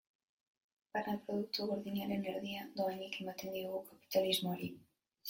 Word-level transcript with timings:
Barne 0.95 1.13
Produktu 1.27 1.67
Gordinaren 1.71 2.25
erdia 2.31 2.63
dohainik 2.79 3.19
ematen 3.25 3.53
diogu 3.59 3.83
kapitalismoari. 3.91 4.71